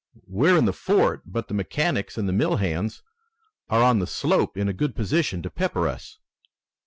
We're 0.25 0.57
in 0.57 0.65
the 0.65 0.73
fort, 0.73 1.21
but 1.27 1.47
the 1.47 1.53
mechanics 1.53 2.17
and 2.17 2.35
mill 2.35 2.55
hands 2.55 3.03
are 3.69 3.83
on 3.83 3.99
the 3.99 4.07
slope 4.07 4.57
in 4.57 4.67
a 4.67 4.73
good 4.73 4.95
position 4.95 5.43
to 5.43 5.51
pepper 5.51 5.87
us." 5.87 6.17